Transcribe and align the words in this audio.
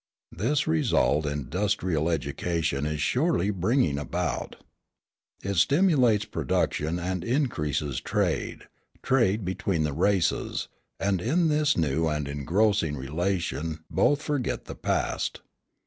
This 0.31 0.65
result 0.65 1.27
industrial 1.27 2.09
education 2.09 2.87
is 2.87 2.99
surely 3.03 3.51
bringing 3.51 3.99
about. 3.99 4.55
It 5.43 5.57
stimulates 5.57 6.25
production 6.25 6.97
and 6.97 7.23
increases 7.23 7.99
trade, 7.99 8.63
trade 9.03 9.45
between 9.45 9.83
the 9.83 9.93
races; 9.93 10.69
and 10.99 11.21
in 11.21 11.49
this 11.49 11.77
new 11.77 12.07
and 12.07 12.27
engrossing 12.27 12.97
relation 12.97 13.81
both 13.91 14.23
forget 14.23 14.65
the 14.65 14.73
past. 14.73 15.41